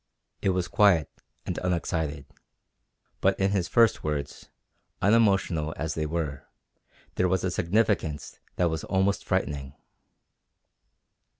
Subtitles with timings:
[0.41, 1.11] It was quiet
[1.45, 2.25] and unexcited.
[3.19, 4.49] But in his first words,
[4.99, 6.47] unemotional as they were,
[7.17, 9.75] there was a significance that was almost frightening.